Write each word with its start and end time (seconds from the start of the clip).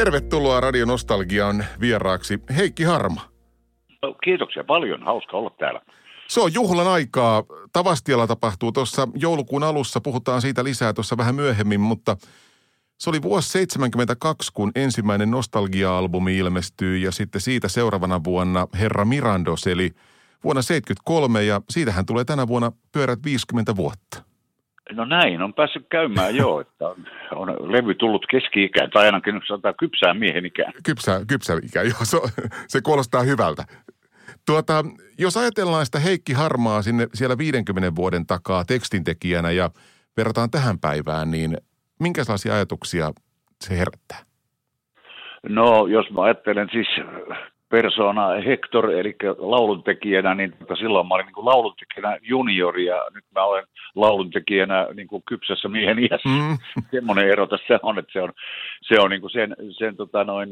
Tervetuloa 0.00 0.60
Radio 0.60 0.86
Nostalgiaan 0.86 1.64
vieraaksi 1.80 2.38
Heikki 2.56 2.82
Harma. 2.82 3.20
No, 4.02 4.14
kiitoksia 4.24 4.64
paljon. 4.64 5.02
Hauska 5.02 5.36
olla 5.36 5.50
täällä. 5.58 5.80
Se 6.28 6.40
on 6.40 6.54
juhlan 6.54 6.88
aikaa. 6.88 7.44
Tavastialla 7.72 8.26
tapahtuu 8.26 8.72
tuossa 8.72 9.08
joulukuun 9.14 9.62
alussa. 9.62 10.00
Puhutaan 10.00 10.42
siitä 10.42 10.64
lisää 10.64 10.92
tuossa 10.92 11.16
vähän 11.16 11.34
myöhemmin, 11.34 11.80
mutta 11.80 12.16
se 12.98 13.10
oli 13.10 13.22
vuosi 13.22 13.48
72, 13.48 14.52
kun 14.54 14.72
ensimmäinen 14.74 15.30
Nostalgia-albumi 15.30 16.36
ilmestyi 16.36 17.02
ja 17.02 17.12
sitten 17.12 17.40
siitä 17.40 17.68
seuraavana 17.68 18.24
vuonna 18.24 18.66
Herra 18.78 19.04
Mirandos, 19.04 19.66
eli 19.66 19.90
vuonna 20.44 20.62
73 20.62 21.44
ja 21.44 21.60
siitähän 21.70 22.06
tulee 22.06 22.24
tänä 22.24 22.46
vuonna 22.46 22.72
pyörät 22.92 23.18
50 23.24 23.76
vuotta. 23.76 24.29
No 24.92 25.04
näin, 25.04 25.42
on 25.42 25.54
päässyt 25.54 25.86
käymään 25.90 26.36
jo, 26.36 26.60
että 26.60 26.88
on, 26.88 26.96
on 27.34 27.72
levy 27.72 27.94
tullut 27.94 28.26
keski-ikään, 28.30 28.90
tai 28.90 29.06
ainakin 29.06 29.40
sanotaan 29.48 29.74
kypsään 29.78 30.16
miehen 30.16 30.46
ikään. 30.46 30.72
Kypsä, 30.84 31.20
kypsä 31.28 31.52
ikä, 31.62 31.82
joo, 31.82 31.98
se, 32.02 32.18
se 32.68 32.80
kuulostaa 32.82 33.22
hyvältä. 33.22 33.64
Tuota, 34.46 34.84
jos 35.18 35.36
ajatellaan 35.36 35.86
sitä 35.86 35.98
Heikki 35.98 36.32
Harmaa 36.32 36.82
sinne 36.82 37.06
siellä 37.14 37.38
50 37.38 37.94
vuoden 37.96 38.26
takaa 38.26 38.64
tekstintekijänä 38.64 39.50
ja 39.50 39.70
verrataan 40.16 40.50
tähän 40.50 40.78
päivään, 40.78 41.30
niin 41.30 41.56
minkälaisia 42.00 42.54
ajatuksia 42.54 43.10
se 43.60 43.78
herättää? 43.78 44.18
No, 45.48 45.86
jos 45.86 46.10
mä 46.10 46.22
ajattelen 46.22 46.68
siis 46.72 46.88
persona 47.70 48.28
Hector, 48.46 48.90
eli 48.90 49.16
lauluntekijänä, 49.38 50.34
niin 50.34 50.52
tota, 50.52 50.76
silloin 50.76 51.08
mä 51.08 51.14
olin 51.14 51.26
niin 51.26 51.34
kuin 51.34 51.46
lauluntekijänä 51.46 52.18
juniori 52.22 52.84
ja 52.84 53.06
nyt 53.14 53.24
mä 53.34 53.44
olen 53.44 53.64
lauluntekijänä 53.94 54.86
niin 54.94 55.08
kuin 55.08 55.22
kypsässä 55.28 55.68
miehen 55.68 55.98
iässä. 55.98 56.28
Mm. 56.28 56.58
Semmoinen 56.90 57.28
ero 57.28 57.46
tässä 57.46 57.78
on, 57.82 57.98
että 57.98 58.12
se 58.12 58.22
on, 58.22 58.32
se 58.82 59.00
on 59.00 59.10
niin 59.10 59.20
kuin 59.20 59.30
sen, 59.30 59.56
sen 59.78 59.96
tota 59.96 60.24
noin 60.24 60.50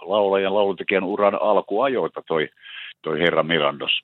laulajan 0.00 0.54
lauluntekijän 0.54 1.04
uran 1.04 1.42
alkuajoita 1.42 2.22
toi, 2.26 2.48
toi 3.02 3.20
herra 3.20 3.42
Mirandos. 3.42 4.00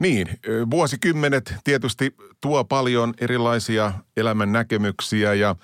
Niin, 0.00 0.26
vuosikymmenet 0.70 1.54
tietysti 1.64 2.14
tuo 2.40 2.64
paljon 2.64 3.14
erilaisia 3.20 3.92
elämän 4.16 4.52
näkemyksiä 4.52 5.34
ja 5.34 5.54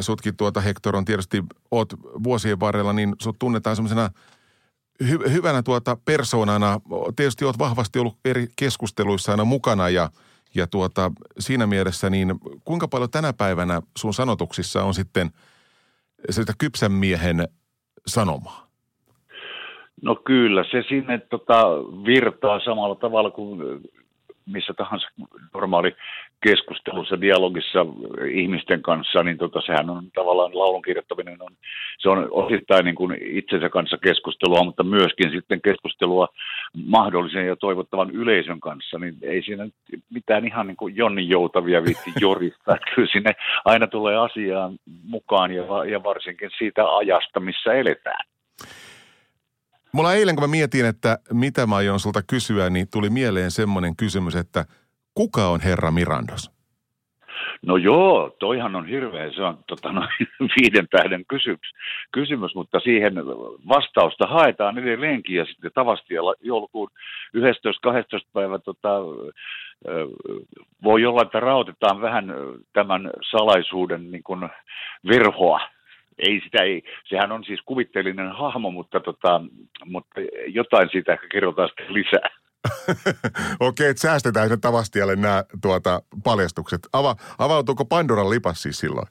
sutkin 0.00 0.36
tuota 0.36 0.60
Hector 0.60 0.96
on 0.96 1.04
tietysti, 1.04 1.42
oot 1.70 1.88
vuosien 2.24 2.60
varrella, 2.60 2.92
niin 2.92 3.14
sut 3.22 3.36
tunnetaan 3.38 3.76
semmoisena 3.76 4.10
hy- 5.02 5.30
hyvänä 5.30 5.62
tuota 5.62 5.96
persoonana. 6.04 6.80
Tietysti 7.16 7.44
oot 7.44 7.58
vahvasti 7.58 7.98
ollut 7.98 8.16
eri 8.24 8.46
keskusteluissa 8.58 9.32
aina 9.32 9.44
mukana 9.44 9.88
ja, 9.88 10.10
ja 10.54 10.66
tuota, 10.66 11.12
siinä 11.38 11.66
mielessä 11.66 12.10
niin 12.10 12.34
kuinka 12.64 12.88
paljon 12.88 13.10
tänä 13.10 13.32
päivänä 13.32 13.82
sun 13.98 14.14
sanotuksissa 14.14 14.84
on 14.84 14.94
sitten 14.94 15.30
sitä 16.30 16.52
kypsän 16.58 16.92
miehen 16.92 17.48
sanomaa? 18.06 18.66
No 20.02 20.14
kyllä, 20.14 20.64
se 20.70 20.84
sinne 20.88 21.18
tota, 21.18 21.62
virtaa 22.06 22.60
samalla 22.60 22.94
tavalla 22.94 23.30
kuin 23.30 23.80
missä 24.46 24.74
tahansa 24.74 25.08
normaali 25.54 25.96
keskustelussa, 26.40 27.20
dialogissa 27.20 27.86
ihmisten 28.30 28.82
kanssa, 28.82 29.22
niin 29.22 29.38
tota, 29.38 29.60
sehän 29.60 29.90
on 29.90 30.04
tavallaan 30.14 30.58
laulun 30.58 30.82
kirjoittaminen, 30.82 31.42
on, 31.42 31.52
se 31.98 32.08
on 32.08 32.28
osittain 32.30 32.84
niin 32.84 32.94
kuin 32.94 33.18
itsensä 33.20 33.68
kanssa 33.68 33.98
keskustelua, 33.98 34.64
mutta 34.64 34.82
myöskin 34.82 35.30
sitten 35.30 35.60
keskustelua 35.62 36.28
mahdollisen 36.86 37.46
ja 37.46 37.56
toivottavan 37.56 38.10
yleisön 38.10 38.60
kanssa, 38.60 38.98
niin 38.98 39.14
ei 39.22 39.42
siinä 39.42 39.68
mitään 40.10 40.46
ihan 40.46 40.66
niin 40.66 40.76
kuin 40.76 40.96
Jonni 40.96 41.28
Joutavia 41.28 41.84
viitti 41.84 42.12
jorista, 42.20 42.74
että 42.74 42.94
kyllä 42.94 43.08
sinne 43.12 43.32
aina 43.64 43.86
tulee 43.86 44.16
asiaan 44.16 44.78
mukaan 45.08 45.52
ja, 45.52 45.84
ja 45.90 46.02
varsinkin 46.02 46.50
siitä 46.58 46.96
ajasta, 46.96 47.40
missä 47.40 47.72
eletään. 47.72 48.24
Mulla 49.96 50.14
eilen, 50.14 50.36
kun 50.36 50.42
mä 50.42 50.50
mietin, 50.50 50.86
että 50.86 51.18
mitä 51.32 51.66
mä 51.66 51.76
aion 51.76 52.00
sulta 52.00 52.22
kysyä, 52.22 52.70
niin 52.70 52.86
tuli 52.92 53.10
mieleen 53.10 53.50
semmoinen 53.50 53.96
kysymys, 53.96 54.36
että 54.36 54.64
kuka 55.14 55.48
on 55.48 55.60
herra 55.60 55.90
Mirandos? 55.90 56.50
No 57.62 57.76
joo, 57.76 58.36
toihan 58.38 58.76
on 58.76 58.86
hirveä, 58.86 59.32
se 59.32 59.42
on 59.42 59.58
tota, 59.66 59.92
noin, 59.92 60.08
viiden 60.56 60.88
tähden 60.90 61.24
kysymys, 61.28 61.70
kysymys, 62.12 62.54
mutta 62.54 62.80
siihen 62.80 63.14
vastausta 63.68 64.26
haetaan 64.26 64.78
edelleenkin 64.78 65.36
ja 65.36 65.44
sitten 65.44 65.70
tavasti 65.74 66.14
joulukuun 66.40 66.88
11-12 67.36 67.40
päivä 68.32 68.58
tota, 68.58 68.88
voi 70.82 71.06
olla, 71.06 71.22
että 71.22 71.40
rautetaan 71.40 72.00
vähän 72.00 72.34
tämän 72.72 73.10
salaisuuden 73.30 74.10
niin 74.10 74.22
kuin 74.22 74.48
verhoa 75.08 75.75
ei 76.18 76.40
sitä 76.44 76.62
ei, 76.62 76.82
sehän 77.08 77.32
on 77.32 77.44
siis 77.44 77.60
kuvitteellinen 77.64 78.32
hahmo, 78.32 78.70
mutta, 78.70 79.00
tota, 79.00 79.40
mutta 79.84 80.20
jotain 80.48 80.88
siitä 80.92 81.12
ehkä 81.12 81.26
kerrotaan 81.32 81.68
sitten 81.68 81.94
lisää. 81.94 82.28
Okei, 83.68 83.88
että 83.88 84.00
säästetään 84.00 84.48
sen 84.48 84.60
Tavastialle 84.60 85.16
nämä 85.16 85.44
tuota, 85.62 86.02
paljastukset. 86.24 86.80
Ava, 86.92 87.16
avautuuko 87.38 87.84
Pandoran 87.84 88.30
lipas 88.30 88.62
siis 88.62 88.78
silloin? 88.78 89.06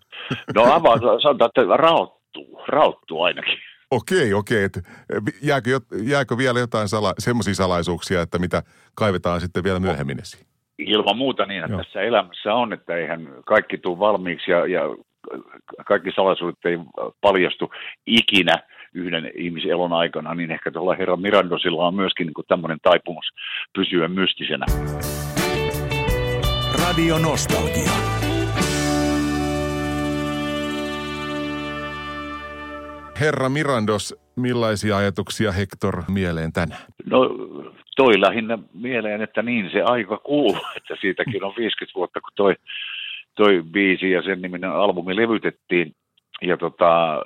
no 0.54 0.72
avaa, 0.72 0.98
sanotaan, 0.98 1.50
että 1.56 1.76
raottuu, 1.76 2.62
raottuu 2.68 3.22
ainakin. 3.22 3.58
Okei, 3.90 4.34
okei. 4.34 4.64
Että 4.64 4.80
jääkö, 5.42 5.80
jääkö 6.02 6.36
vielä 6.36 6.58
jotain 6.58 6.88
sala, 6.88 7.14
semmoisia 7.18 7.54
salaisuuksia, 7.54 8.22
että 8.22 8.38
mitä 8.38 8.62
kaivetaan 8.94 9.40
sitten 9.40 9.64
vielä 9.64 9.80
myöhemmin 9.80 10.20
esiin? 10.20 10.46
Ilman 10.78 11.16
muuta 11.16 11.46
niin, 11.46 11.64
että 11.64 11.72
Joo. 11.72 11.82
tässä 11.82 12.00
elämässä 12.00 12.54
on, 12.54 12.72
että 12.72 12.96
eihän 12.96 13.28
kaikki 13.46 13.78
tule 13.78 13.98
valmiiksi 13.98 14.50
ja, 14.50 14.66
ja 14.66 14.80
kaikki 15.86 16.10
salaisuudet 16.16 16.64
ei 16.64 16.78
paljastu 17.20 17.70
ikinä 18.06 18.54
yhden 18.94 19.30
ihmisen 19.34 19.70
elon 19.70 19.92
aikana, 19.92 20.34
niin 20.34 20.50
ehkä 20.50 20.70
tuolla 20.70 20.94
herra 20.94 21.16
Mirandosilla 21.16 21.86
on 21.86 21.94
myöskin 21.94 22.26
niin 22.26 22.46
tämmöinen 22.48 22.78
taipumus 22.82 23.26
pysyä 23.74 24.08
mystisenä. 24.08 24.66
Radio 26.84 27.18
Nostalgia. 27.18 27.92
Herra 33.20 33.48
Mirandos, 33.48 34.14
millaisia 34.36 34.96
ajatuksia 34.96 35.52
Hector 35.52 36.02
mieleen 36.08 36.52
tänään? 36.52 36.80
No 37.10 37.18
toi 37.96 38.20
lähinnä 38.20 38.58
mieleen, 38.74 39.22
että 39.22 39.42
niin 39.42 39.70
se 39.72 39.82
aika 39.82 40.16
kuuluu, 40.16 40.66
että 40.76 40.96
siitäkin 41.00 41.44
on 41.44 41.52
50 41.56 41.98
vuotta, 41.98 42.20
kun 42.20 42.32
toi 42.36 42.54
toi 43.38 43.62
biisi 43.72 44.10
ja 44.10 44.22
sen 44.22 44.42
niminen 44.42 44.70
albumi 44.70 45.16
levytettiin. 45.16 45.92
Ja 46.42 46.56
tota, 46.56 47.22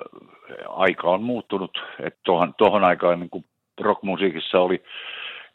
aika 0.67 1.07
on 1.07 1.23
muuttunut, 1.23 1.83
että 1.99 2.19
tuohon, 2.25 2.53
tuohon 2.57 2.83
aikaan 2.83 3.19
niin 3.19 3.29
kuin 3.29 3.45
rockmusiikissa 3.81 4.59
oli 4.59 4.83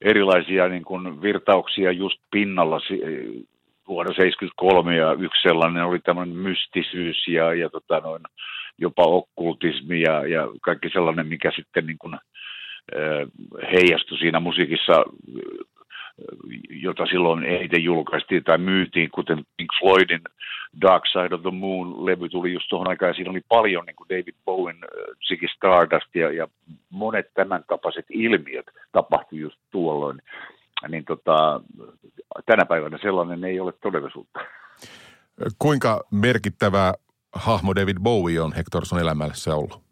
erilaisia 0.01 0.69
niin 0.69 0.85
kuin 0.85 1.23
virtauksia 1.23 1.93
just 1.93 2.19
pinnalla 2.31 2.81
vuonna 3.89 4.15
73 4.15 4.97
ja 4.97 5.13
yksi 5.13 5.43
sellainen 5.43 5.85
oli 5.85 5.99
tämmöinen 5.99 6.37
mystisyys 6.37 7.29
ja, 7.29 7.55
ja 7.55 7.71
tota 7.71 8.01
noin, 8.01 8.23
jopa 8.79 9.03
okkultismi 9.03 10.01
ja, 10.01 10.27
ja 10.27 10.49
kaikki 10.63 10.89
sellainen, 10.91 11.27
mikä 11.27 11.53
sitten 11.57 11.87
niin 11.87 11.99
kuin, 11.99 12.19
heijastui 13.73 14.19
siinä 14.19 14.41
musiikissa 14.41 15.05
jota 16.71 17.07
silloin 17.07 17.45
eniten 17.45 17.85
julkaistiin 17.85 18.45
tai 18.45 18.59
myytiin, 18.59 19.11
kuten 19.11 19.45
Pink 19.57 19.71
Floydin 19.81 20.21
Dark 20.81 21.03
Side 21.07 21.35
of 21.35 21.43
the 21.43 21.51
Moon-levy 21.51 22.29
tuli 22.29 22.53
just 22.53 22.67
tuohon 22.69 22.89
aikaan, 22.89 23.11
ja 23.11 23.15
siinä 23.15 23.31
oli 23.31 23.41
paljon 23.49 23.87
niin 23.87 23.97
kuin 23.97 24.09
David 24.09 24.35
Bowen, 24.45 24.77
äh, 24.77 25.17
Ziggy 25.29 25.47
Stardust 25.57 26.15
ja, 26.15 26.33
ja 26.33 26.49
monet 26.91 27.35
tämän 27.35 27.65
tapaiset 27.69 28.07
ilmiöt 28.11 28.67
tapahtui 28.93 29.39
just 29.39 29.57
tuolloin. 29.71 30.23
Niin 30.89 31.05
tota, 31.05 31.61
tänä 32.47 32.65
päivänä 32.65 32.99
sellainen 33.03 33.45
ei 33.45 33.61
ole 33.61 33.73
todellisuutta. 33.73 34.41
Kuinka 35.59 36.05
merkittävä 36.11 36.95
hahmo 37.33 37.75
David 37.75 37.97
Bowie 38.03 38.41
on 38.41 38.53
Hector 38.53 38.87
sun 38.87 39.01
elämässä 39.01 39.55
ollut? 39.55 39.88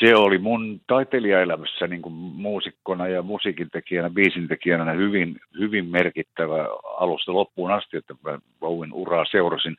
Se 0.00 0.16
oli 0.16 0.38
mun 0.38 0.80
taiteilijaelämässä 0.86 1.86
niin 1.86 2.02
kuin 2.02 2.14
muusikkona 2.14 3.08
ja 3.08 3.22
musiikintekijänä, 3.22 4.10
biisintekijänä 4.10 4.92
hyvin, 4.92 5.36
hyvin 5.58 5.86
merkittävä 5.86 6.66
alusta 6.98 7.32
loppuun 7.32 7.70
asti, 7.70 7.96
että 7.96 8.14
mä 8.24 8.38
Bowen 8.60 8.92
uraa 8.92 9.24
seurasin, 9.24 9.76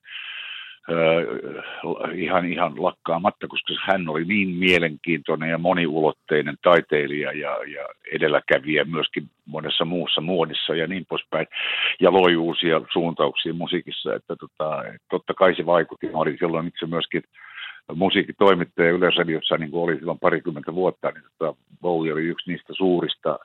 ihan, 2.13 2.45
ihan 2.45 2.83
lakkaamatta, 2.83 3.47
koska 3.47 3.73
hän 3.81 4.09
oli 4.09 4.25
niin 4.25 4.49
mielenkiintoinen 4.49 5.49
ja 5.49 5.57
moniulotteinen 5.57 6.55
taiteilija 6.63 7.31
ja, 7.31 7.57
ja 7.75 7.87
edelläkävijä 8.11 8.83
myöskin 8.83 9.29
monessa 9.45 9.85
muussa 9.85 10.21
muodissa 10.21 10.75
ja 10.75 10.87
niin 10.87 11.05
poispäin. 11.05 11.47
Ja 11.99 12.13
loi 12.13 12.35
uusia 12.35 12.81
suuntauksia 12.93 13.53
musiikissa, 13.53 14.15
että 14.15 14.35
tota, 14.35 14.83
totta 15.09 15.33
kai 15.33 15.55
se 15.55 15.65
vaikutti. 15.65 16.07
Mä 16.07 16.17
olin 16.17 16.37
silloin 16.39 16.67
itse 16.67 16.85
myöskin 16.85 17.23
musiikkitoimittaja 17.95 18.91
Yleisradiossa, 18.91 19.57
niin 19.57 19.69
oli 19.73 19.95
silloin 19.95 20.19
parikymmentä 20.19 20.73
vuotta, 20.73 21.11
niin 21.11 21.23
tota, 21.37 21.59
Bowie 21.81 22.13
oli 22.13 22.21
yksi 22.21 22.51
niistä 22.51 22.73
suurista 22.73 23.39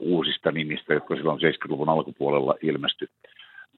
uusista 0.00 0.52
nimistä, 0.52 0.94
jotka 0.94 1.16
silloin 1.16 1.40
70-luvun 1.40 1.88
alkupuolella 1.88 2.54
ilmestyi 2.62 3.08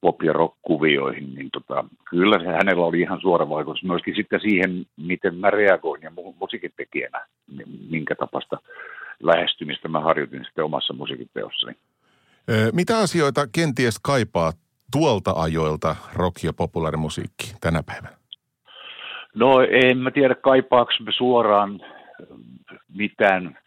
pop- 0.01 0.23
ja 0.23 0.33
rock-kuvioihin, 0.33 1.35
niin 1.35 1.51
tota, 1.53 1.85
kyllä 2.11 2.39
se 2.39 2.47
hänellä 2.47 2.85
oli 2.87 3.01
ihan 3.01 3.21
suora 3.21 3.49
vaikutus 3.49 3.85
myöskin 3.85 4.17
sitten 4.17 4.41
siihen, 4.41 4.87
miten 4.97 5.35
mä 5.35 5.51
reagoin 5.51 6.03
ja 6.03 6.13
musiikin 6.41 6.73
tekijänä, 6.77 7.27
minkä 7.91 8.15
tapasta 8.15 8.59
lähestymistä 9.23 9.89
mä 9.89 10.01
harjoitin 10.01 10.45
sitten 10.45 10.65
omassa 10.65 10.95
musiikiteossani. 10.95 11.75
Mitä 12.73 12.99
asioita 12.99 13.47
kenties 13.53 13.99
kaipaa 14.03 14.53
tuolta 14.93 15.33
ajoilta 15.37 15.97
rock- 16.15 16.45
ja 16.45 16.53
populaarimusiikki 16.53 17.55
tänä 17.61 17.83
päivänä? 17.83 18.24
No 19.35 19.61
en 19.71 19.99
mä 19.99 20.11
tiedä 20.11 20.35
kaipaako 20.35 20.93
me 21.05 21.13
suoraan 21.13 21.81
mitään, 22.97 23.59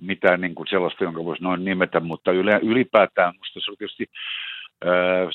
mitään 0.00 0.40
niin 0.40 0.54
kuin 0.54 0.66
sellaista, 0.66 1.04
jonka 1.04 1.24
voisi 1.24 1.42
noin 1.42 1.64
nimetä, 1.64 2.00
mutta 2.00 2.32
ylipäätään 2.62 3.34
musta 3.38 3.60
se 3.60 3.70
oli 3.70 3.76
tietysti 3.76 4.06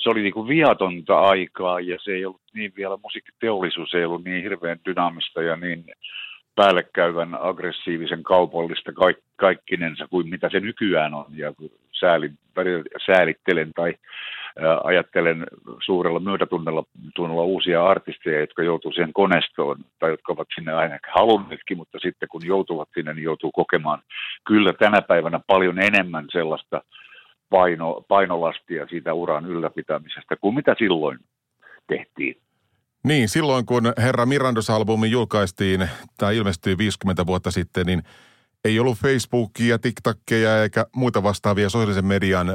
se 0.03 0.09
oli 0.09 0.21
niin 0.21 0.33
kuin 0.33 0.47
viatonta 0.47 1.19
aikaa 1.19 1.79
ja 1.79 1.97
se 2.01 2.11
ei 2.11 2.25
ollut 2.25 2.41
niin 2.53 2.73
vielä, 2.75 2.97
musiikkiteollisuus 3.03 3.93
ei 3.93 4.05
ollut 4.05 4.23
niin 4.23 4.43
hirveän 4.43 4.79
dynaamista 4.85 5.41
ja 5.41 5.55
niin 5.55 5.85
päällekkäyvän 6.55 7.37
aggressiivisen 7.41 8.23
kaupallista 8.23 8.91
kaik, 8.93 9.17
kaikkinensa 9.35 10.07
kuin 10.07 10.29
mitä 10.29 10.49
se 10.49 10.59
nykyään 10.59 11.13
on. 11.13 11.25
Ja 11.29 11.53
sääli, 11.99 12.31
säälittelen 13.05 13.71
tai 13.75 13.93
ajattelen 14.83 15.47
suurella 15.85 16.19
myötätunnella 16.19 16.83
tunnolla 17.15 17.43
uusia 17.43 17.85
artisteja, 17.85 18.39
jotka 18.39 18.63
joutuu 18.63 18.91
siihen 18.91 19.13
konestoon 19.13 19.77
tai 19.99 20.09
jotka 20.09 20.33
ovat 20.33 20.47
sinne 20.55 20.73
aina 20.73 20.97
halunneetkin, 21.13 21.77
mutta 21.77 21.99
sitten 21.99 22.29
kun 22.29 22.45
joutuvat 22.45 22.89
sinne, 22.93 23.13
niin 23.13 23.23
joutuu 23.23 23.51
kokemaan 23.51 23.99
kyllä 24.47 24.73
tänä 24.73 25.01
päivänä 25.01 25.39
paljon 25.47 25.79
enemmän 25.79 26.25
sellaista 26.31 26.81
paino, 27.49 28.01
painolastia 28.07 28.87
siitä 28.87 29.13
uran 29.13 29.45
ylläpitämisestä 29.45 30.35
kuin 30.41 30.55
mitä 30.55 30.75
silloin 30.77 31.19
tehtiin. 31.87 32.37
Niin, 33.03 33.29
silloin 33.29 33.65
kun 33.65 33.93
Herra 33.97 34.25
Mirandos-albumi 34.25 35.07
julkaistiin 35.07 35.89
tai 36.17 36.37
ilmestyi 36.37 36.77
50 36.77 37.25
vuotta 37.25 37.51
sitten, 37.51 37.85
niin 37.85 38.03
ei 38.65 38.79
ollut 38.79 38.97
Facebookia, 38.97 39.79
TikTokia 39.79 40.63
eikä 40.63 40.85
muita 40.95 41.23
vastaavia 41.23 41.69
sosiaalisen 41.69 42.05
median 42.05 42.47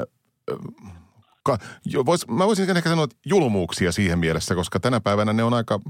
ka, 1.43 1.59
vois, 2.07 2.29
mä 2.29 2.47
voisin 2.47 2.77
ehkä 2.77 2.89
sanoa, 2.89 3.05
että 3.05 3.17
julmuuksia 3.27 3.93
siihen 3.93 4.19
mielessä, 4.19 4.55
koska 4.55 4.81
tänä 4.81 5.01
päivänä 5.01 5.33
ne 5.33 5.43
on 5.45 5.55
aika 5.55 5.81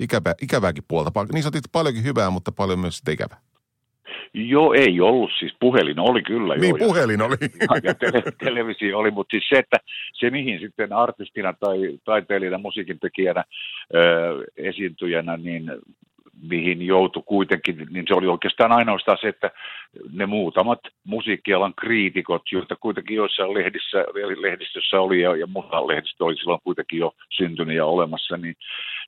ikävä, 0.00 0.34
ikävääkin 0.42 0.84
puolta. 0.88 1.26
Niin 1.32 1.42
sanoit 1.42 1.64
paljonkin 1.72 2.04
hyvää, 2.04 2.30
mutta 2.30 2.52
paljon 2.52 2.78
myös 2.78 2.96
sitä 2.98 3.12
ikävää. 3.12 3.40
Joo, 4.34 4.72
ei 4.74 5.00
ollut. 5.00 5.30
Siis 5.38 5.52
puhelin 5.60 5.98
oli 5.98 6.22
kyllä 6.22 6.56
Niin, 6.56 6.76
jo. 6.80 6.86
puhelin 6.86 7.22
oli. 7.22 7.36
Ja 7.82 7.94
tele- 7.94 8.32
televisio 8.44 8.98
oli, 8.98 9.10
mutta 9.10 9.30
siis 9.30 9.44
se, 9.48 9.58
että 9.58 9.76
se 10.12 10.30
mihin 10.30 10.60
sitten 10.60 10.92
artistina 10.92 11.52
tai 11.60 11.78
taiteilijana, 12.04 12.58
musiikintekijänä, 12.58 13.44
ö, 13.94 13.98
esiintyjänä, 14.56 15.36
niin 15.36 15.72
mihin 16.48 16.86
joutui 16.86 17.22
kuitenkin, 17.26 17.86
niin 17.90 18.04
se 18.08 18.14
oli 18.14 18.26
oikeastaan 18.26 18.72
ainoastaan 18.72 19.18
se, 19.20 19.28
että 19.28 19.50
ne 20.12 20.26
muutamat 20.26 20.78
musiikkialan 21.04 21.74
kriitikot, 21.74 22.42
joita 22.52 22.76
kuitenkin 22.76 23.16
joissain 23.16 23.54
lehdissä, 23.54 23.98
lehdistössä 24.40 25.00
oli 25.00 25.20
ja, 25.20 25.36
ja 25.36 25.46
muuta 25.46 25.86
lehdistö 25.86 26.24
oli 26.24 26.36
silloin 26.36 26.60
kuitenkin 26.64 26.98
jo 26.98 27.12
syntynyt 27.36 27.76
ja 27.76 27.86
olemassa, 27.86 28.36
niin, 28.36 28.54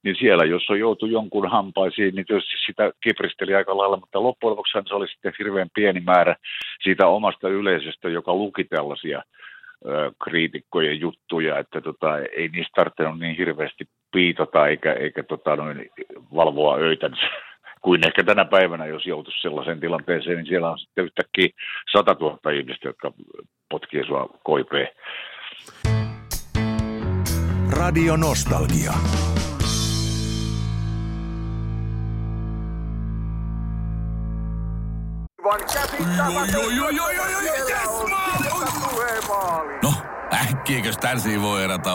niin 0.04 0.16
siellä, 0.18 0.44
jos 0.44 0.70
on 0.70 0.78
joutu 0.78 1.06
jonkun 1.06 1.50
hampaisiin, 1.50 2.14
niin 2.14 2.26
tietysti 2.26 2.56
sitä 2.66 2.90
kipristeli 3.02 3.54
aika 3.54 3.76
lailla, 3.76 3.96
mutta 3.96 4.22
loppujen 4.22 4.50
lopuksi 4.50 4.78
se 4.88 4.94
oli 4.94 5.08
sitten 5.08 5.32
hirveän 5.38 5.68
pieni 5.74 6.00
määrä 6.00 6.36
siitä 6.82 7.06
omasta 7.06 7.48
yleisöstä, 7.48 8.08
joka 8.08 8.34
luki 8.34 8.64
tällaisia 8.64 9.22
kriitikkojen 10.24 11.00
juttuja, 11.00 11.58
että 11.58 11.80
tota, 11.80 12.18
ei 12.18 12.48
niistä 12.48 12.72
tarvinnut 12.74 13.20
niin 13.20 13.36
hirveästi 13.36 13.84
piitota 14.12 14.66
eikä, 14.66 14.92
eikä 14.92 15.22
tota, 15.22 15.56
noin, 15.56 15.90
valvoa 16.34 16.76
öitänsä 16.76 17.26
kuin 17.82 18.06
ehkä 18.06 18.24
tänä 18.24 18.44
päivänä, 18.44 18.86
jos 18.86 19.06
joutuisi 19.06 19.40
sellaiseen 19.40 19.80
tilanteeseen, 19.80 20.36
niin 20.36 20.46
siellä 20.46 20.70
on 20.70 20.78
sitten 20.78 21.04
yhtäkkiä 21.04 21.48
100 21.92 22.16
000 22.20 22.50
ihmistä, 22.50 22.88
jotka 22.88 23.12
potkii 23.70 24.06
sua 24.06 24.28
koipeen. 24.44 24.88
Radio 27.70 28.16
Nostalgia. 28.16 28.92
No, 39.82 39.92
äkkiäkös 40.32 40.98
tän 40.98 41.18
voi 41.42 41.64
erätä 41.64 41.94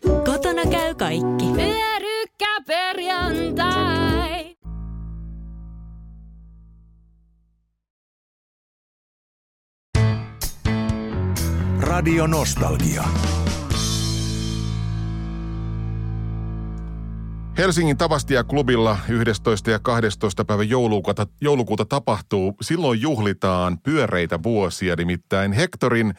Kotona 0.61 0.77
käy 0.77 0.95
kaikki. 0.95 1.45
Pyörykkäperjantai! 1.55 4.55
Radio 11.79 12.27
Nostalgia. 12.27 13.03
Helsingin 17.57 17.97
Tavastia-klubilla 17.97 18.97
11. 19.09 19.71
ja 19.71 19.79
12. 19.79 20.45
päivä 20.45 20.63
joulukuuta, 20.63 21.27
joulukuuta 21.41 21.85
tapahtuu. 21.85 22.55
Silloin 22.61 23.01
juhlitaan 23.01 23.79
pyöreitä 23.79 24.43
vuosia, 24.43 24.95
nimittäin 24.95 25.53
Hektorin 25.53 26.13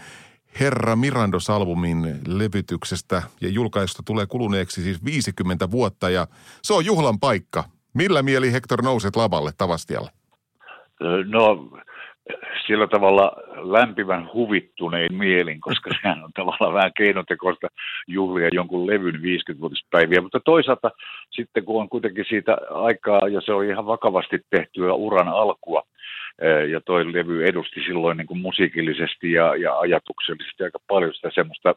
Herra 0.61 0.97
Mirandos-albumin 0.97 2.21
levytyksestä 2.27 3.23
ja 3.41 3.49
julkaista 3.49 4.03
tulee 4.07 4.27
kuluneeksi 4.27 4.83
siis 4.83 5.05
50 5.05 5.71
vuotta 5.71 6.11
ja 6.11 6.27
se 6.63 6.75
on 6.75 6.85
juhlan 6.85 7.21
paikka. 7.21 7.65
Millä 7.95 8.23
mieli 8.23 8.53
Hector 8.53 8.83
nouset 8.83 9.17
lavalle 9.17 9.51
Tavastialle? 9.59 10.11
No 11.27 11.69
sillä 12.67 12.87
tavalla 12.87 13.33
lämpimän 13.57 14.31
huvittunein 14.35 15.15
mielin, 15.15 15.61
koska 15.61 15.91
sehän 16.03 16.25
on 16.25 16.33
tavallaan 16.33 16.75
vähän 16.75 16.93
keinotekoista 16.97 17.67
juhlia 18.07 18.49
jonkun 18.53 18.87
levyn 18.87 19.15
50-vuotispäiviä, 19.15 20.21
mutta 20.21 20.41
toisaalta 20.45 20.91
sitten 21.31 21.65
kun 21.65 21.81
on 21.81 21.89
kuitenkin 21.89 22.25
siitä 22.29 22.57
aikaa 22.71 23.29
ja 23.29 23.41
se 23.41 23.53
oli 23.53 23.69
ihan 23.69 23.87
vakavasti 23.87 24.41
tehtyä 24.51 24.93
uran 24.93 25.29
alkua, 25.29 25.83
ja 26.71 26.81
toi 26.81 27.13
levy 27.13 27.47
edusti 27.47 27.81
silloin 27.81 28.17
niin 28.17 28.27
kuin 28.27 28.41
musiikillisesti 28.41 29.33
ja, 29.33 29.57
ja 29.57 29.79
ajatuksellisesti 29.79 30.65
aika 30.65 30.79
paljon 30.89 31.15
sitä 31.15 31.31
semmoista 31.35 31.75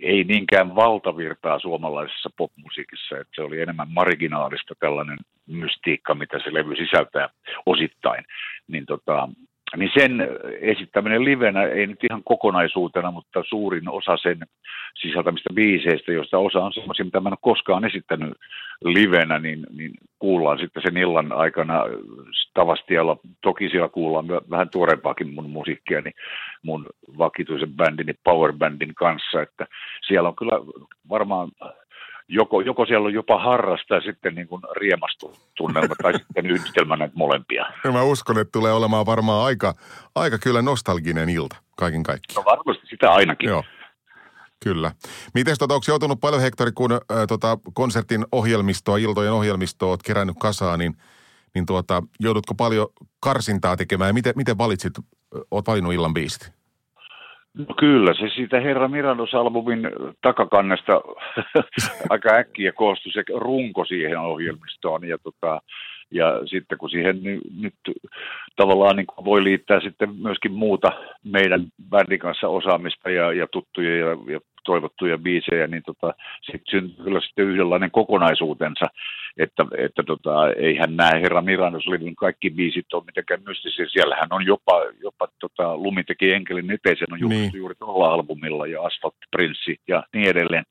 ei 0.00 0.24
niinkään 0.24 0.74
valtavirtaa 0.76 1.58
suomalaisessa 1.58 2.30
popmusiikissa, 2.36 3.18
että 3.18 3.32
se 3.34 3.42
oli 3.42 3.60
enemmän 3.60 3.88
marginaalista 3.90 4.74
tällainen 4.80 5.18
mystiikka, 5.46 6.14
mitä 6.14 6.38
se 6.38 6.54
levy 6.54 6.76
sisältää 6.76 7.28
osittain, 7.66 8.24
niin 8.68 8.86
tota, 8.86 9.28
niin 9.76 9.90
sen 9.98 10.28
esittäminen 10.60 11.24
livenä, 11.24 11.62
ei 11.62 11.86
nyt 11.86 12.04
ihan 12.04 12.22
kokonaisuutena, 12.24 13.10
mutta 13.10 13.42
suurin 13.48 13.88
osa 13.88 14.16
sen 14.16 14.38
sisältämistä 14.94 15.50
biiseistä, 15.54 16.12
joista 16.12 16.38
osa 16.38 16.60
on 16.60 16.72
sellaisia, 16.72 17.04
mitä 17.04 17.20
mä 17.20 17.28
en 17.28 17.32
ole 17.32 17.38
koskaan 17.40 17.84
esittänyt 17.84 18.32
livenä, 18.84 19.38
niin, 19.38 19.66
niin 19.76 19.90
kuullaan 20.18 20.58
sitten 20.58 20.82
sen 20.82 20.96
illan 20.96 21.32
aikana 21.32 21.84
Tavastialla. 22.54 23.16
Toki 23.42 23.68
siellä 23.68 23.88
kuullaan 23.88 24.28
vähän 24.28 24.70
tuorempaakin 24.70 25.34
mun 25.34 25.50
musiikkia, 25.50 26.00
niin 26.00 26.14
mun 26.62 26.86
vakituisen 27.18 27.72
bändini 27.72 28.14
Power 28.24 28.52
Bandin 28.52 28.94
kanssa, 28.94 29.42
että 29.42 29.66
siellä 30.06 30.28
on 30.28 30.36
kyllä 30.36 30.60
varmaan 31.08 31.50
joko, 32.30 32.60
joko 32.60 32.86
siellä 32.86 33.06
on 33.06 33.12
jopa 33.14 33.38
harrasta 33.42 33.94
ja 33.94 34.00
sitten 34.00 34.34
niin 34.34 34.48
kuin 34.48 34.62
riemastutunnelma 34.76 35.94
tai 36.02 36.18
sitten 36.18 36.46
yhdistelmä 36.46 36.96
näitä 36.96 37.14
molempia. 37.16 37.66
Ja 37.84 37.92
mä 37.92 38.02
uskon, 38.02 38.38
että 38.38 38.52
tulee 38.52 38.72
olemaan 38.72 39.06
varmaan 39.06 39.44
aika, 39.44 39.74
aika 40.14 40.38
kyllä 40.38 40.62
nostalginen 40.62 41.28
ilta 41.28 41.56
kaiken 41.76 42.02
kaikkiaan. 42.02 42.44
No 42.44 42.50
varmasti 42.50 42.86
sitä 42.86 43.12
ainakin. 43.12 43.48
Joo. 43.48 43.64
Kyllä. 44.64 44.92
Miten 45.34 45.56
tota, 45.58 45.74
onko 45.74 45.84
joutunut 45.88 46.20
paljon 46.20 46.42
Hektori, 46.42 46.72
kun 46.72 46.92
ä, 46.92 46.98
tota, 47.28 47.58
konsertin 47.72 48.26
ohjelmistoa, 48.32 48.96
iltojen 48.96 49.32
ohjelmistoa 49.32 49.88
olet 49.88 50.02
kerännyt 50.02 50.36
kasaan, 50.40 50.78
niin, 50.78 50.96
niin 51.54 51.66
tuota, 51.66 52.02
joudutko 52.20 52.54
paljon 52.54 52.88
karsintaa 53.20 53.76
tekemään 53.76 54.08
ja 54.08 54.14
miten, 54.14 54.32
miten 54.36 54.58
valitsit, 54.58 54.92
olet 55.50 55.66
valinnut 55.66 55.92
illan 55.92 56.14
biisit? 56.14 56.59
No 57.68 57.74
kyllä, 57.78 58.14
se 58.14 58.28
siitä 58.34 58.60
Herra 58.60 58.88
Mirandos-albumin 58.88 59.90
takakannesta 60.22 61.00
aika 62.10 62.34
äkkiä 62.34 62.72
koostui 62.72 63.12
se 63.12 63.22
runko 63.34 63.84
siihen 63.84 64.18
ohjelmistoon. 64.18 65.08
Ja 65.08 65.18
tota, 65.18 65.60
ja 66.10 66.40
sitten 66.46 66.78
kun 66.78 66.90
siihen 66.90 67.22
nyt, 67.22 67.40
nyt 67.60 67.74
tavallaan 68.56 68.96
niin 68.96 69.06
voi 69.24 69.44
liittää 69.44 69.80
sitten 69.80 70.16
myöskin 70.16 70.52
muuta 70.52 70.92
meidän 71.24 71.66
bändin 71.90 72.18
kanssa 72.18 72.48
osaamista 72.48 73.10
ja, 73.10 73.32
ja 73.32 73.46
tuttuja 73.46 73.96
ja, 73.96 74.06
ja 74.06 74.40
toivottuja 74.64 75.18
biisejä, 75.18 75.66
niin 75.66 75.82
tota, 75.86 76.14
sitten 76.42 76.70
syntyy 76.70 77.04
kyllä 77.04 77.20
sitten 77.20 77.46
yhdenlainen 77.46 77.90
kokonaisuutensa, 77.90 78.86
että, 79.38 79.66
että 79.78 80.02
tota, 80.02 80.50
eihän 80.56 80.96
nämä 80.96 81.20
Herra 81.22 81.40
Miranos-levyn 81.40 82.14
kaikki 82.14 82.50
biisit 82.50 82.94
ole 82.94 83.04
mitenkään 83.06 83.42
mystisiä. 83.46 83.86
Siellähän 83.88 84.28
on 84.30 84.46
jopa, 84.46 84.82
jopa 85.02 85.28
tota, 85.40 85.76
Lumi 85.76 86.04
teki 86.04 86.32
enkelin 86.32 86.70
eteisen 86.70 87.12
on 87.12 87.20
julkaistu 87.20 87.52
niin. 87.52 87.58
juuri 87.58 87.74
tuolla 87.74 88.12
albumilla 88.14 88.66
ja 88.66 88.82
Asphalt 88.82 89.14
Prince 89.30 89.74
ja 89.88 90.02
niin 90.14 90.28
edelleen. 90.28 90.64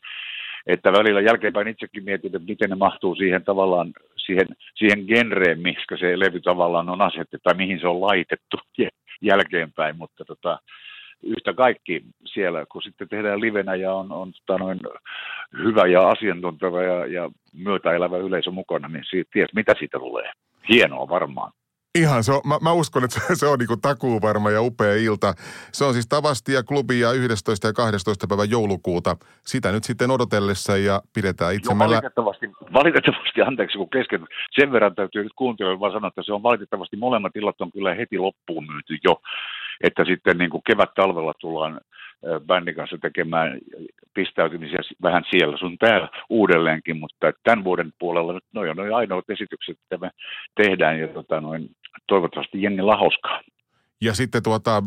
Että 0.67 0.91
välillä 0.91 1.22
jälkeenpäin 1.22 1.67
itsekin 1.67 2.03
mietin, 2.03 2.36
että 2.36 2.48
miten 2.48 2.69
ne 2.69 2.75
mahtuu 2.75 3.15
siihen 3.15 3.43
tavallaan 3.43 3.93
siihen, 4.17 4.48
siihen 4.75 5.05
genreen, 5.08 5.60
miksi 5.60 5.86
se 6.00 6.19
levy 6.19 6.39
tavallaan 6.41 6.89
on 6.89 7.01
asetettu 7.01 7.38
tai 7.43 7.53
mihin 7.53 7.79
se 7.79 7.88
on 7.88 8.01
laitettu 8.01 8.58
jälkeenpäin, 9.22 9.98
mutta 9.98 10.25
tota, 10.25 10.60
yhtä 11.23 11.53
kaikki 11.53 12.01
siellä, 12.33 12.65
kun 12.71 12.81
sitten 12.81 13.09
tehdään 13.09 13.41
livenä 13.41 13.75
ja 13.75 13.93
on, 13.93 14.11
on 14.11 14.31
tota 14.45 14.59
noin 14.59 14.79
hyvä 15.63 15.88
ja 15.88 16.09
asiantunteva 16.09 16.81
ja, 16.83 17.05
ja 17.05 17.29
myötäelävä 17.53 18.17
yleisö 18.17 18.51
mukana, 18.51 18.88
niin 18.88 19.03
siitä 19.09 19.29
ties 19.33 19.49
mitä 19.55 19.73
siitä 19.79 19.99
tulee. 19.99 20.31
Hienoa 20.69 21.09
varmaan. 21.09 21.51
Ihan, 21.97 22.23
se 22.23 22.33
on, 22.33 22.41
mä, 22.45 22.57
mä 22.61 22.71
uskon, 22.73 23.03
että 23.03 23.19
se, 23.35 23.45
on 23.47 23.59
niinku 23.59 23.77
takuu 23.81 24.21
varma 24.21 24.51
ja 24.51 24.61
upea 24.61 24.95
ilta. 24.95 25.33
Se 25.71 25.85
on 25.85 25.93
siis 25.93 26.07
Tavastia 26.07 26.63
klubia 26.63 27.11
11. 27.11 27.67
ja 27.67 27.73
12. 27.73 28.27
päivä 28.27 28.43
joulukuuta. 28.43 29.15
Sitä 29.45 29.71
nyt 29.71 29.83
sitten 29.83 30.11
odotellessa 30.11 30.77
ja 30.77 31.01
pidetään 31.13 31.55
itse. 31.55 31.73
No, 31.73 31.79
valitettavasti, 31.79 32.47
valitettavasti, 32.73 33.41
anteeksi 33.41 33.77
kun 33.77 33.89
kesken, 33.89 34.27
sen 34.51 34.71
verran 34.71 34.95
täytyy 34.95 35.23
nyt 35.23 35.33
kuuntelijoille 35.35 35.79
vaan 35.79 35.91
sanoa, 35.91 36.07
että 36.07 36.23
se 36.25 36.33
on 36.33 36.43
valitettavasti 36.43 36.97
molemmat 36.97 37.35
illat 37.35 37.61
on 37.61 37.71
kyllä 37.71 37.93
heti 37.93 38.17
loppuun 38.17 38.65
myyty 38.67 38.97
jo. 39.03 39.21
Että 39.81 40.05
sitten 40.05 40.38
niin 40.38 40.50
kuin 40.50 40.63
kevät-talvella 40.67 41.33
tullaan 41.39 41.81
bändin 42.48 42.75
kanssa 42.75 42.98
tekemään 42.98 43.59
pistäytymisiä 44.13 44.79
vähän 45.03 45.24
siellä 45.29 45.57
sun 45.57 45.77
täällä 45.77 46.09
uudelleenkin, 46.29 46.98
mutta 46.98 47.31
tämän 47.43 47.63
vuoden 47.63 47.93
puolella 48.00 48.33
nyt 48.33 48.43
noin 48.53 48.69
on 48.69 48.77
noin 48.77 48.93
ainoat 48.93 49.29
esitykset, 49.29 49.77
mitä 49.83 50.05
me 50.05 50.12
tehdään 50.55 51.00
ja 51.00 51.07
tota, 51.07 51.41
noin, 51.41 51.69
toivottavasti 52.07 52.62
jengi 52.62 52.81
lahoskaa. 52.81 53.41
Ja 54.01 54.13
sitten 54.13 54.43
tuota, 54.43 54.83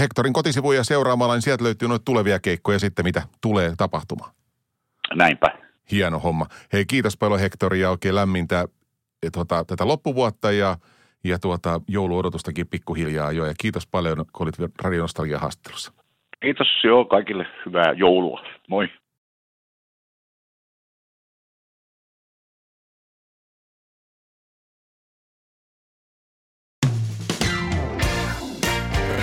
Hektorin 0.00 0.32
kotisivuja 0.32 0.84
seuraamalla, 0.84 1.34
niin 1.34 1.42
sieltä 1.42 1.64
löytyy 1.64 1.88
noita 1.88 2.04
tulevia 2.04 2.38
keikkoja 2.38 2.78
sitten, 2.78 3.04
mitä 3.04 3.22
tulee 3.42 3.72
tapahtumaan. 3.76 4.30
Näinpä. 5.14 5.46
Hieno 5.90 6.18
homma. 6.18 6.46
Hei, 6.72 6.84
kiitos 6.86 7.16
paljon 7.16 7.40
Hektori 7.40 7.80
ja 7.80 7.90
oikein 7.90 8.14
lämmintä 8.14 8.68
tuota, 9.32 9.64
tätä 9.64 9.88
loppuvuotta 9.88 10.52
ja, 10.52 10.76
ja 11.28 11.38
tuota, 11.38 11.80
jouluodotustakin 11.88 12.66
pikkuhiljaa 12.66 13.32
jo. 13.32 13.46
Ja 13.46 13.54
kiitos 13.60 13.86
paljon, 13.86 14.16
kun 14.16 14.46
olit 14.46 14.74
Radionostalgia 14.82 15.38
haastattelussa. 15.38 15.92
Kiitos 16.40 16.68
joo 16.84 17.04
kaikille. 17.04 17.46
Hyvää 17.66 17.92
joulua. 17.92 18.40
Moi. 18.68 18.88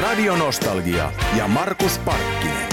Radio 0.01 0.35
Nostalgia 0.35 1.11
ja 1.37 1.47
Markus 1.47 1.99
Parkkinen. 1.99 2.72